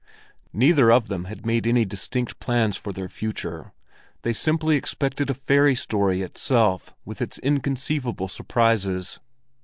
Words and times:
Neither 0.51 0.91
of 0.91 1.09
them 1.09 1.25
had 1.25 1.45
made 1.45 1.67
any 1.67 1.85
distinct 1.85 2.39
plans 2.39 2.75
for 2.75 2.91
their 2.91 3.07
future; 3.07 3.71
they 4.23 4.33
simply 4.33 4.75
expected 4.75 5.29
a 5.29 5.35
fairy 5.35 5.75
story 5.75 6.23
itself 6.23 6.91
with 7.05 7.21
its 7.21 7.37
inconceivable 7.37 8.27
surprises. 8.27 9.19